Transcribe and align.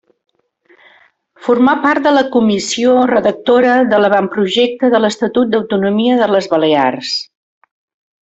Formà 1.47 1.75
part 1.83 2.07
de 2.07 2.13
la 2.15 2.23
Comissió 2.35 2.95
Redactora 3.11 3.75
de 3.91 3.99
l’Avantprojecte 4.01 4.91
de 4.95 5.03
l’Estatut 5.05 5.53
d’Autonomia 5.53 6.17
de 6.23 6.31
les 6.33 6.49
Balears. 6.55 7.13